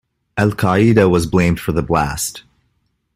[0.35, 2.41] Al-Qaeda was blamed for the blast.